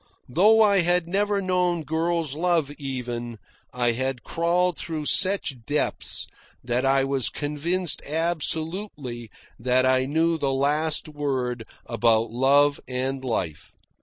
Though 0.27 0.63
I 0.63 0.79
had 0.79 1.07
never 1.07 1.43
known 1.43 1.83
girl's 1.83 2.33
love 2.33 2.71
even, 2.79 3.37
I 3.71 3.91
had 3.91 4.23
crawled 4.23 4.75
through 4.79 5.05
such 5.05 5.63
depths 5.63 6.25
that 6.63 6.83
I 6.87 7.03
was 7.03 7.29
convinced 7.29 8.01
absolutely 8.07 9.29
that 9.59 9.85
I 9.85 10.05
knew 10.07 10.39
the 10.39 10.53
last 10.53 11.07
word 11.07 11.67
about 11.85 12.31
love 12.31 12.79
and 12.87 13.23
life. 13.23 13.73